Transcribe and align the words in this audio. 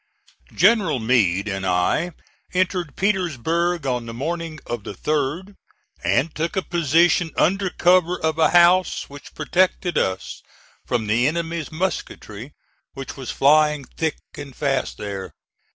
General 0.55 0.97
Meade 0.97 1.47
and 1.47 1.63
I 1.63 2.13
entered 2.55 2.95
Petersburg 2.95 3.85
on 3.85 4.07
the 4.07 4.15
morning 4.15 4.57
of 4.65 4.83
the 4.83 4.95
3d 4.95 5.55
and 6.03 6.33
took 6.33 6.55
a 6.55 6.63
position 6.63 7.29
under 7.37 7.69
cover 7.69 8.19
of 8.19 8.39
a 8.39 8.49
house 8.49 9.07
which 9.11 9.35
protected 9.35 9.99
us 9.99 10.41
from 10.87 11.05
the 11.05 11.27
enemy's 11.27 11.71
musketry 11.71 12.55
which 12.95 13.15
was 13.15 13.29
flying 13.29 13.83
thick 13.85 14.17
and 14.35 14.55
fast 14.55 14.97
there. 14.97 15.33